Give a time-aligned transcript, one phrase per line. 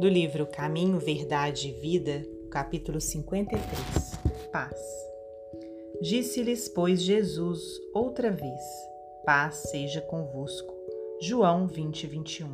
[0.00, 3.60] Do livro Caminho, Verdade e Vida, capítulo 53
[4.50, 4.80] Paz.
[6.00, 7.60] Disse-lhes, pois, Jesus
[7.92, 8.62] outra vez:
[9.26, 10.72] Paz seja convosco.
[11.20, 12.48] João 20, 21.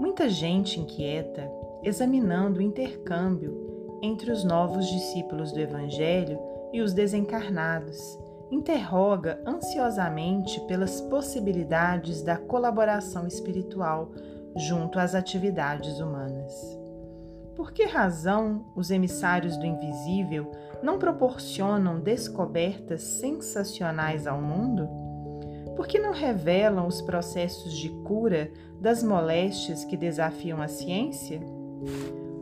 [0.00, 1.48] Muita gente inquieta,
[1.80, 6.40] examinando o intercâmbio entre os novos discípulos do Evangelho
[6.72, 8.18] e os desencarnados,
[8.50, 14.10] interroga ansiosamente pelas possibilidades da colaboração espiritual
[14.56, 16.52] junto às atividades humanas.
[17.54, 20.50] Por que razão os emissários do invisível
[20.82, 24.88] não proporcionam descobertas sensacionais ao mundo?
[25.76, 31.40] Por que não revelam os processos de cura das moléstias que desafiam a ciência?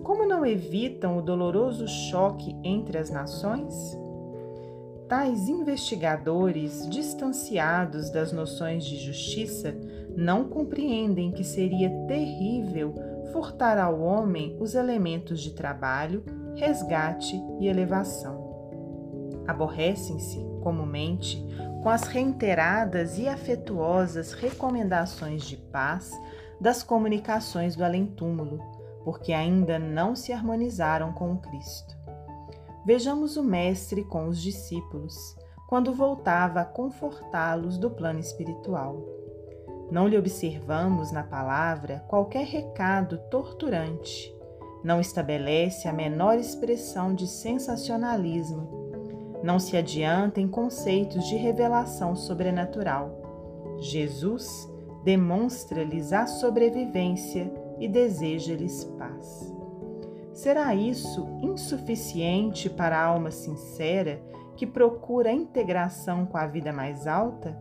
[0.03, 3.97] Como não evitam o doloroso choque entre as nações?
[5.11, 9.75] Tais investigadores, distanciados das noções de justiça,
[10.17, 12.95] não compreendem que seria terrível
[13.33, 16.23] furtar ao homem os elementos de trabalho,
[16.55, 19.43] resgate e elevação.
[19.49, 21.45] Aborrecem-se, comumente,
[21.83, 26.13] com as reiteradas e afetuosas recomendações de paz
[26.61, 28.61] das comunicações do além-túmulo,
[29.03, 32.00] porque ainda não se harmonizaram com o Cristo.
[32.85, 35.37] Vejamos o Mestre com os discípulos,
[35.69, 39.05] quando voltava a confortá-los do plano espiritual.
[39.91, 44.35] Não lhe observamos na palavra qualquer recado torturante.
[44.83, 48.81] Não estabelece a menor expressão de sensacionalismo.
[49.43, 53.77] Não se adianta em conceitos de revelação sobrenatural.
[53.79, 54.69] Jesus
[55.05, 59.60] demonstra-lhes a sobrevivência e deseja-lhes paz.
[60.41, 64.23] Será isso insuficiente para a alma sincera
[64.57, 67.55] que procura integração com a vida mais alta?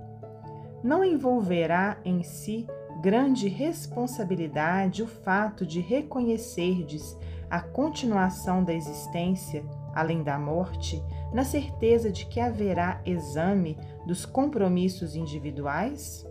[0.81, 2.65] Não envolverá em si
[3.01, 7.17] grande responsabilidade o fato de reconhecerdes
[7.49, 9.61] a continuação da existência
[9.93, 16.25] além da morte, na certeza de que haverá exame dos compromissos individuais?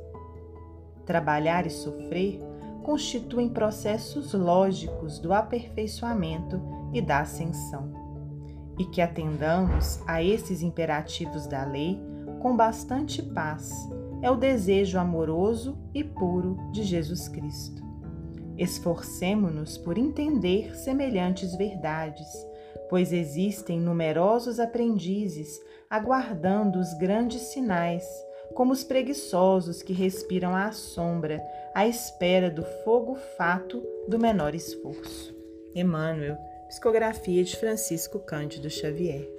[1.04, 2.40] Trabalhar e sofrer
[2.88, 6.58] constituem processos lógicos do aperfeiçoamento
[6.90, 7.92] e da ascensão,
[8.78, 12.00] e que atendamos a esses imperativos da lei
[12.40, 13.70] com bastante paz
[14.22, 17.82] é o desejo amoroso e puro de Jesus Cristo.
[18.56, 22.26] Esforcemo-nos por entender semelhantes verdades,
[22.88, 25.60] pois existem numerosos aprendizes
[25.90, 28.06] aguardando os grandes sinais
[28.54, 31.42] como os preguiçosos que respiram à sombra,
[31.74, 35.34] à espera do fogo fato do menor esforço.
[35.74, 36.36] Emmanuel,
[36.68, 39.37] psicografia de Francisco Cândido Xavier.